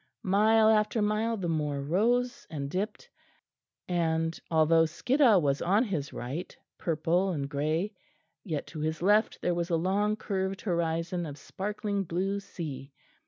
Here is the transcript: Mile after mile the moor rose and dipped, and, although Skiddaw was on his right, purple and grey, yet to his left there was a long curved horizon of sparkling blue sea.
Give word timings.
Mile 0.23 0.67
after 0.67 0.99
mile 0.99 1.37
the 1.37 1.47
moor 1.47 1.79
rose 1.79 2.47
and 2.49 2.71
dipped, 2.71 3.07
and, 3.87 4.39
although 4.49 4.87
Skiddaw 4.87 5.37
was 5.37 5.61
on 5.61 5.83
his 5.83 6.11
right, 6.11 6.57
purple 6.79 7.29
and 7.29 7.47
grey, 7.47 7.93
yet 8.43 8.65
to 8.65 8.79
his 8.79 9.03
left 9.03 9.39
there 9.43 9.53
was 9.53 9.69
a 9.69 9.75
long 9.75 10.15
curved 10.15 10.61
horizon 10.61 11.27
of 11.27 11.37
sparkling 11.37 12.03
blue 12.03 12.39
sea. 12.39 12.91